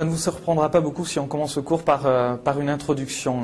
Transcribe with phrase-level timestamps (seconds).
[0.00, 2.68] Ça ne vous surprendra pas beaucoup si on commence le cours par, euh, par une
[2.68, 3.42] introduction.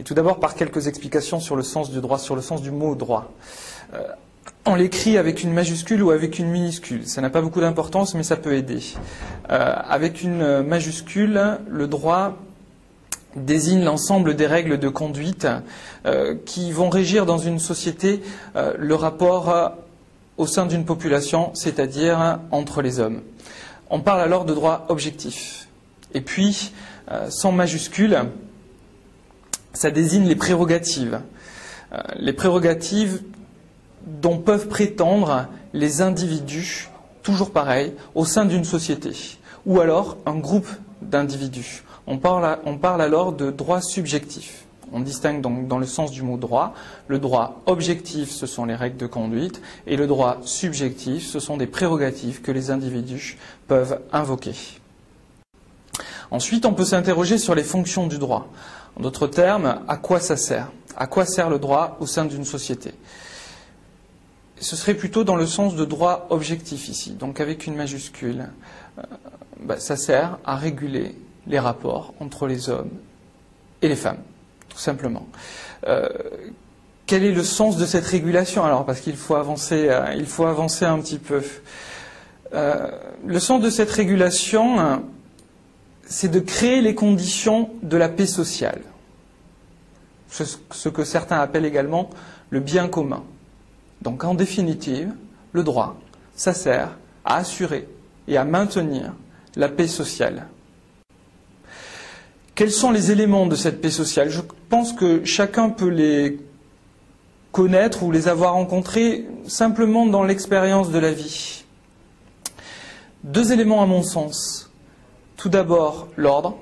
[0.00, 2.70] Et tout d'abord par quelques explications sur le sens du droit, sur le sens du
[2.70, 3.30] mot droit.
[3.92, 3.98] Euh,
[4.64, 7.06] on l'écrit avec une majuscule ou avec une minuscule.
[7.06, 8.80] Ça n'a pas beaucoup d'importance, mais ça peut aider.
[9.50, 12.38] Euh, avec une majuscule, le droit
[13.36, 15.46] désigne l'ensemble des règles de conduite
[16.46, 18.22] qui vont régir dans une société
[18.54, 19.74] le rapport
[20.38, 23.20] au sein d'une population, c'est-à-dire entre les hommes.
[23.90, 25.63] On parle alors de droit objectif.
[26.14, 26.72] Et puis,
[27.10, 28.18] euh, sans majuscule,
[29.72, 31.20] ça désigne les prérogatives.
[31.92, 33.22] Euh, les prérogatives
[34.06, 36.88] dont peuvent prétendre les individus,
[37.22, 40.68] toujours pareil, au sein d'une société, ou alors un groupe
[41.02, 41.82] d'individus.
[42.06, 44.64] On parle, on parle alors de droit subjectif.
[44.92, 46.74] On distingue donc dans le sens du mot droit.
[47.08, 51.56] Le droit objectif, ce sont les règles de conduite, et le droit subjectif, ce sont
[51.56, 54.54] des prérogatives que les individus peuvent invoquer.
[56.34, 58.48] Ensuite, on peut s'interroger sur les fonctions du droit.
[58.96, 60.68] En d'autres termes, à quoi ça sert?
[60.96, 62.92] À quoi sert le droit au sein d'une société?
[64.58, 68.48] Ce serait plutôt dans le sens de droit objectif ici, donc avec une majuscule.
[68.98, 69.02] Euh,
[69.60, 71.14] bah, ça sert à réguler
[71.46, 72.90] les rapports entre les hommes
[73.80, 74.22] et les femmes,
[74.68, 75.28] tout simplement.
[75.86, 76.08] Euh,
[77.06, 78.64] quel est le sens de cette régulation?
[78.64, 81.44] Alors, parce qu'il faut avancer, euh, il faut avancer un petit peu.
[82.52, 85.02] Le sens de cette régulation,
[86.06, 88.82] c'est de créer les conditions de la paix sociale,
[90.28, 92.10] ce que certains appellent également
[92.50, 93.22] le bien commun.
[94.02, 95.12] Donc en définitive,
[95.52, 95.96] le droit,
[96.36, 97.88] ça sert à assurer
[98.28, 99.12] et à maintenir
[99.56, 100.46] la paix sociale.
[102.54, 104.30] Quels sont les éléments de cette paix sociale?
[104.30, 106.38] Je pense que chacun peut les
[107.50, 111.64] connaître ou les avoir rencontrés simplement dans l'expérience de la vie.
[113.22, 114.70] Deux éléments à mon sens.
[115.44, 116.56] Tout d'abord l'ordre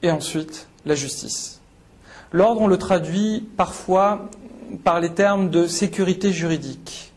[0.00, 1.60] et ensuite la justice.
[2.30, 4.30] L'ordre, on le traduit parfois
[4.84, 7.12] par les termes de sécurité juridique.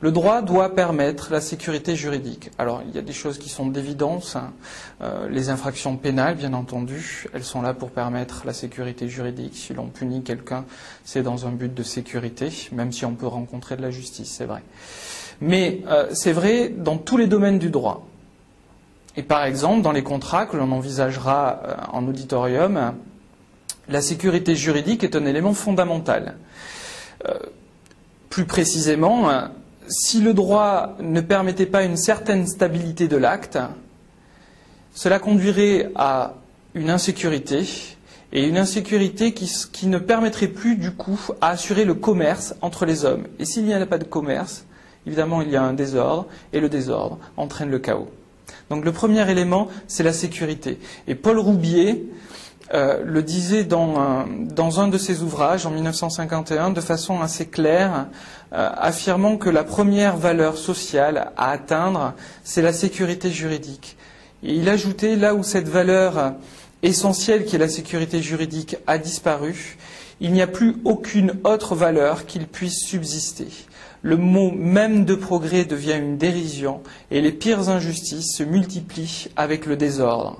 [0.00, 2.50] Le droit doit permettre la sécurité juridique.
[2.56, 4.34] Alors, il y a des choses qui sont d'évidence.
[4.34, 4.54] Hein.
[5.02, 9.54] Euh, les infractions pénales, bien entendu, elles sont là pour permettre la sécurité juridique.
[9.54, 10.64] Si l'on punit quelqu'un,
[11.04, 14.46] c'est dans un but de sécurité, même si on peut rencontrer de la justice, c'est
[14.46, 14.62] vrai.
[15.42, 18.06] Mais euh, c'est vrai dans tous les domaines du droit.
[19.16, 22.94] Et par exemple, dans les contrats que l'on envisagera euh, en auditorium,
[23.88, 26.36] la sécurité juridique est un élément fondamental.
[27.28, 27.38] Euh,
[28.30, 29.30] plus précisément,
[29.86, 33.58] si le droit ne permettait pas une certaine stabilité de l'acte,
[34.92, 36.34] cela conduirait à
[36.74, 37.64] une insécurité,
[38.34, 43.04] et une insécurité qui, ne permettrait plus du coup à assurer le commerce entre les
[43.04, 43.28] hommes.
[43.38, 44.64] Et s'il n'y a pas de commerce,
[45.06, 48.08] évidemment il y a un désordre, et le désordre entraîne le chaos.
[48.70, 50.78] Donc le premier élément, c'est la sécurité.
[51.06, 52.06] Et Paul Roubier
[52.72, 57.46] euh, le disait dans un, dans un, de ses ouvrages en 1951 de façon assez
[57.46, 58.06] claire,
[58.52, 63.96] euh, affirmant que la première valeur sociale à atteindre, c'est la sécurité juridique.
[64.42, 66.34] Et il ajoutait, là où cette valeur
[66.82, 69.76] essentielle qui est la sécurité juridique a disparu,
[70.20, 73.48] il n'y a plus aucune autre valeur qu'il puisse subsister
[74.04, 79.64] le mot même de progrès devient une dérision et les pires injustices se multiplient avec
[79.64, 80.38] le désordre.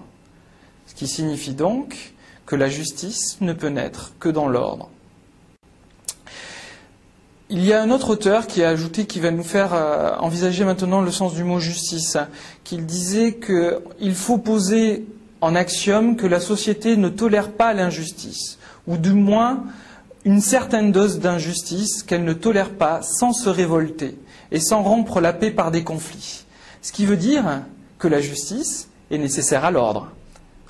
[0.87, 2.13] Ce qui signifie donc
[2.45, 4.91] que la justice ne peut naître que dans l'ordre.
[7.49, 10.67] Il y a un autre auteur qui a ajouté, qui va nous faire euh, envisager
[10.67, 12.19] maintenant le sens du mot justice,
[12.65, 15.07] qu'il disait qu'il faut poser
[15.41, 19.65] en axiome que la société ne tolère pas l'injustice, ou du moins
[20.25, 24.19] une certaine dose d'injustice qu'elle ne tolère pas sans se révolter
[24.51, 26.45] et sans rompre la paix par des conflits.
[26.83, 27.63] Ce qui veut dire
[27.99, 30.11] que la justice est nécessaire à l'ordre.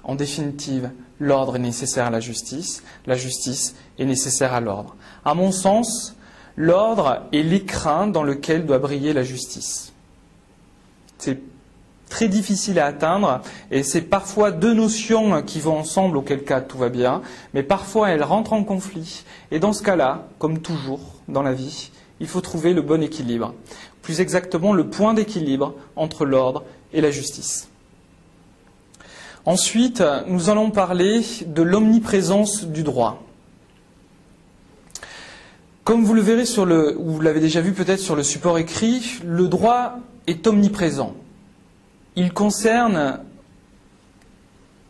[0.03, 4.97] En définitive, l'ordre est nécessaire à la justice, la justice est nécessaire à l'ordre.
[5.25, 6.17] À mon sens,
[6.57, 9.93] l'ordre est l'écrin dans lequel doit briller la justice.
[11.19, 11.41] C'est
[12.15, 13.41] très difficile à atteindre
[13.73, 17.23] et c'est parfois deux notions qui vont ensemble, auquel cas tout va bien,
[17.55, 19.25] mais parfois elles rentrent en conflit.
[19.51, 21.91] Et dans ce cas-là, comme toujours dans la vie,
[22.21, 23.53] il faut trouver le bon équilibre.
[24.01, 26.63] Plus exactement, le point d'équilibre entre l'ordre
[26.93, 27.69] et la justice.
[29.45, 33.25] Ensuite, nous allons parler de l'omniprésence du droit.
[35.83, 38.57] Comme vous le verrez sur le, ou vous l'avez déjà vu peut-être sur le support
[38.57, 39.97] écrit, le droit
[40.29, 41.17] est omniprésent
[42.17, 43.21] il concerne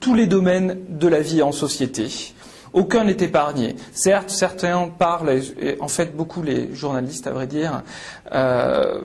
[0.01, 2.35] tous les domaines de la vie en société.
[2.73, 3.77] Aucun n'est épargné.
[3.93, 7.83] Certes, certains parlent, et en fait beaucoup les journalistes à vrai dire,
[8.33, 9.01] euh,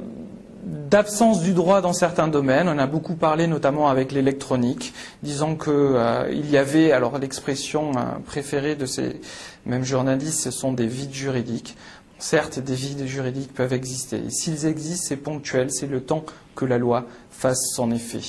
[0.64, 2.68] d'absence du droit dans certains domaines.
[2.68, 4.94] On a beaucoup parlé notamment avec l'électronique,
[5.24, 9.22] disant qu'il euh, y avait, alors l'expression euh, préférée de ces
[9.66, 11.78] mêmes journalistes, ce sont des vides juridiques.
[12.20, 14.30] Certes, des vides juridiques peuvent exister.
[14.30, 18.20] S'ils existent, c'est ponctuel, c'est le temps que la loi fasse son effet.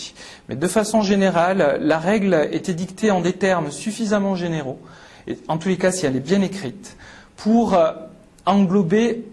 [0.48, 4.78] Mais de façon générale, la règle était dictée en des termes suffisamment généraux,
[5.48, 6.96] en tous les cas si elle est bien écrite,
[7.36, 7.90] pour euh,
[8.46, 9.24] englober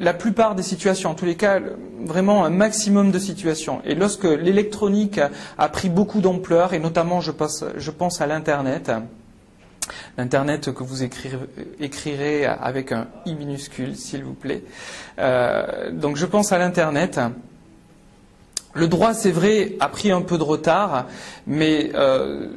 [0.00, 1.60] la plupart des situations, en tous les cas,
[2.04, 3.80] vraiment un maximum de situations.
[3.84, 5.20] Et lorsque l'électronique
[5.58, 8.92] a pris beaucoup d'ampleur, et notamment je pense, à l'Internet,
[10.16, 14.62] l'Internet que vous écrirez, avec un i minuscule, s'il vous plaît.
[15.18, 17.20] Euh, donc je pense à l'Internet.
[18.74, 21.06] Le droit, c'est vrai, a pris un peu de retard,
[21.46, 22.48] mais euh,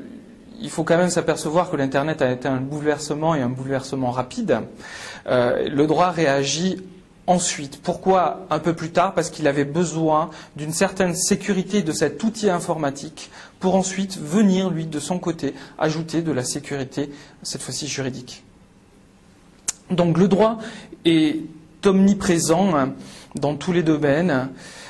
[0.60, 4.60] il faut quand même s'apercevoir que l'Internet a été un bouleversement et un bouleversement rapide.
[5.28, 6.82] Euh, le droit réagit
[7.32, 7.82] ensuite.
[7.82, 9.14] Pourquoi un peu plus tard?
[9.14, 14.86] Parce qu'il avait besoin d'une certaine sécurité de cet outil informatique pour ensuite venir, lui,
[14.86, 17.10] de son côté, ajouter de la sécurité,
[17.42, 18.44] cette fois-ci juridique.
[19.90, 20.58] Donc le droit
[21.06, 21.40] est
[21.86, 22.74] omniprésent
[23.36, 24.50] dans tous les domaines,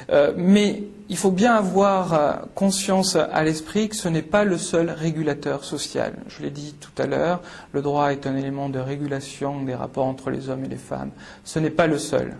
[0.09, 4.57] euh, mais il faut bien avoir euh, conscience à l'esprit que ce n'est pas le
[4.57, 6.13] seul régulateur social.
[6.29, 7.41] Je l'ai dit tout à l'heure,
[7.73, 11.11] le droit est un élément de régulation des rapports entre les hommes et les femmes.
[11.43, 12.37] Ce n'est pas le seul.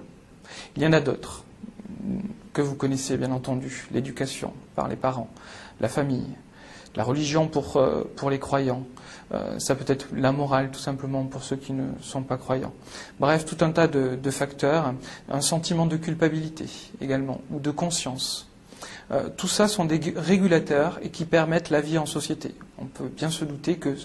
[0.77, 1.44] Il y en a d'autres
[2.53, 3.88] que vous connaissez bien entendu.
[3.91, 5.29] L'éducation par les parents,
[5.81, 6.29] la famille,
[6.95, 8.85] la religion pour, euh, les croyants,
[9.33, 12.74] euh, ça peut être la morale tout simplement pour ceux qui ne sont pas croyants.
[13.19, 14.94] Bref, tout un tas de facteurs,
[15.29, 16.67] un sentiment de culpabilité
[17.01, 18.47] également, ou de conscience.
[19.11, 22.55] Euh, tout ça sont des régulateurs et qui permettent la vie en société.
[22.77, 23.95] On peut bien se douter que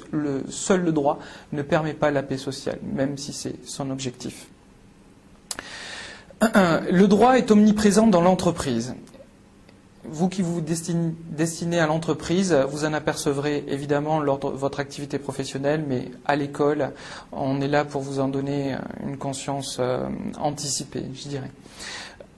[0.50, 1.18] seul le droit
[1.52, 4.48] ne permet pas la paix sociale, même si c'est son objectif.
[6.42, 8.94] Le droit est omniprésent dans l'entreprise.
[10.08, 15.84] Vous qui vous destinez à l'entreprise, vous en apercevrez évidemment lors de votre activité professionnelle,
[15.88, 16.92] mais à l'école,
[17.32, 20.06] on est là pour vous en donner une conscience euh,
[20.38, 21.50] anticipée, je dirais.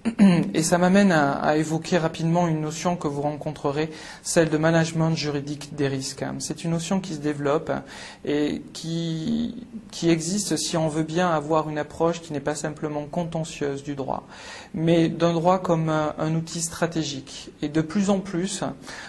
[0.55, 3.91] Et ça m'amène à, évoquer rapidement une notion que vous rencontrerez,
[4.23, 6.25] celle de management juridique des risques.
[6.39, 7.73] C'est une notion qui se développe
[8.25, 9.67] et qui,
[10.05, 14.27] existe si on veut bien avoir une approche qui n'est pas simplement contentieuse du droit,
[14.73, 17.51] mais d'un droit comme un, un outil stratégique.
[17.63, 18.63] Et de plus en plus,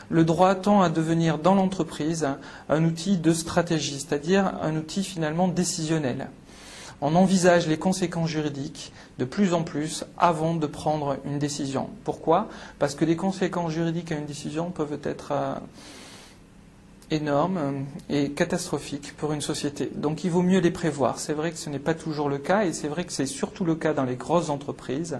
[0.09, 2.27] le droit tend à devenir dans l'entreprise
[2.67, 6.29] un outil de stratégie, c'est-à-dire un outil finalement décisionnel
[7.01, 11.89] on envisage les conséquences juridiques de plus en plus avant de prendre une décision.
[12.03, 12.47] Pourquoi?
[12.77, 15.55] Parce que les conséquences juridiques à une décision peuvent être euh,
[17.11, 19.89] énorme et catastrophique pour une société.
[19.95, 21.19] Donc il vaut mieux les prévoir.
[21.19, 23.65] C'est vrai que ce n'est pas toujours le cas et c'est vrai que c'est surtout
[23.65, 25.19] le cas dans les grosses entreprises.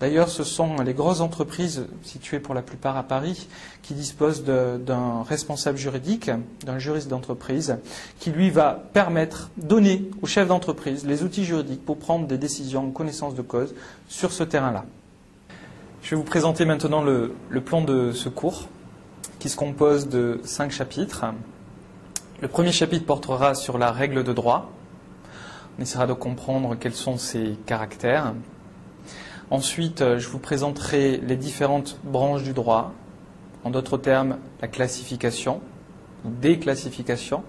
[0.00, 3.48] D'ailleurs, ce sont les grosses entreprises situées pour la plupart à Paris
[3.82, 6.30] qui disposent d'un responsable juridique,
[6.64, 7.76] d'un juriste d'entreprise,
[8.18, 12.88] qui lui va permettre, donner au chef d'entreprise les outils juridiques pour prendre des décisions
[12.88, 13.74] en connaissance de cause
[14.08, 14.84] sur ce terrain-là.
[16.02, 18.68] Je vais vous présenter maintenant le, le plan de secours
[19.38, 21.24] qui se compose de cinq chapitres.
[22.40, 24.70] Le premier chapitre portera sur la règle de droit.
[25.78, 28.34] On essaiera de comprendre quels sont ses caractères.
[29.50, 32.92] Ensuite, euh, je vous présenterai les différentes branches du droit,
[33.62, 35.60] en d'autres termes, la classification
[36.60, 37.42] classifications.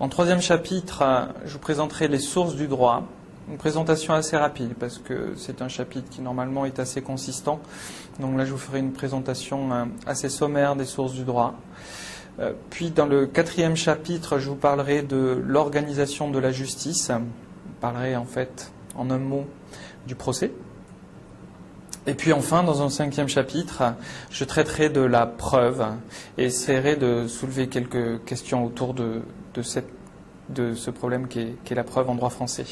[0.00, 3.04] En troisième chapitre, euh, je vous présenterai les sources du droit,
[3.48, 7.60] une présentation assez rapide parce que c'est un chapitre qui normalement est assez consistant.
[8.20, 11.54] Donc là, je vous ferai une présentation euh, assez sommaire des sources du droit.
[12.40, 17.10] Euh, puis dans le quatrième chapitre, je vous parlerai de l'organisation de la justice.
[17.10, 19.44] Je parlerai en fait en un mot
[20.06, 20.50] du procès.
[22.06, 23.94] Et puis enfin, dans un cinquième chapitre,
[24.30, 25.86] je traiterai de la preuve
[26.36, 29.22] et essaierai de soulever quelques questions autour de,
[29.62, 32.66] ce problème qui est, qui est la preuve en droit français.